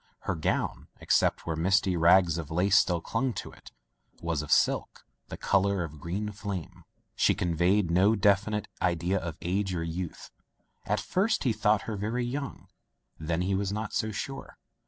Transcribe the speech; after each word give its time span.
Her 0.21 0.33
gown, 0.33 0.87
except 0.99 1.45
where 1.45 1.55
misty 1.55 1.95
rags 1.95 2.39
of 2.39 2.49
lace 2.49 2.75
still 2.75 3.01
clung 3.01 3.33
to 3.33 3.51
it, 3.51 3.71
was 4.19 4.41
of 4.41 4.51
silk, 4.51 5.05
the 5.27 5.37
color 5.37 5.83
of 5.83 5.99
green 5.99 6.31
flame. 6.31 6.85
She 7.15 7.35
conveyed 7.35 7.91
no 7.91 8.15
definite 8.15 8.67
idea 8.81 9.19
of 9.19 9.37
age 9.43 9.75
or 9.75 9.83
youth. 9.83 10.31
At 10.87 10.99
first 10.99 11.43
he 11.43 11.53
thought 11.53 11.83
her 11.83 11.97
very 11.97 12.25
young, 12.25 12.67
then 13.19 13.41
he 13.43 13.53
was 13.53 13.71
not 13.71 13.93
so 13.93 14.11
sure. 14.11 14.57